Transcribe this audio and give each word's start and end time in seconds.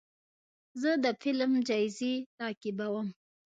زه 0.81 0.91
د 1.03 1.05
فلم 1.21 1.51
جایزې 1.67 2.13
تعقیبوم. 2.37 3.07